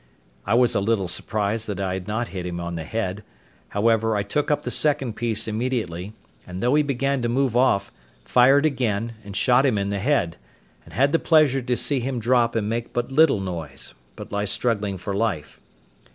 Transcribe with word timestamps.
I 0.47 0.55
was 0.55 0.73
a 0.73 0.79
little 0.81 1.07
surprised 1.07 1.67
that 1.67 1.79
I 1.79 1.93
had 1.93 2.07
not 2.07 2.29
hit 2.29 2.43
him 2.47 2.59
on 2.59 2.73
the 2.73 2.85
head; 2.85 3.23
however, 3.69 4.15
I 4.15 4.23
took 4.23 4.49
up 4.49 4.63
the 4.63 4.71
second 4.71 5.15
piece 5.15 5.47
immediately, 5.47 6.13
and 6.47 6.63
though 6.63 6.73
he 6.73 6.81
began 6.81 7.21
to 7.21 7.29
move 7.29 7.55
off, 7.55 7.91
fired 8.25 8.65
again, 8.65 9.13
and 9.23 9.35
shot 9.35 9.63
him 9.63 9.77
in 9.77 9.91
the 9.91 9.99
head, 9.99 10.37
and 10.85 10.93
had 10.95 11.11
the 11.11 11.19
pleasure 11.19 11.61
to 11.61 11.77
see 11.77 11.99
him 11.99 12.19
drop 12.19 12.55
and 12.55 12.67
make 12.67 12.93
but 12.93 13.11
little 13.11 13.41
noise, 13.41 13.93
but 14.15 14.31
lie 14.31 14.45
struggling 14.45 14.97
for 14.97 15.13
life. 15.13 15.61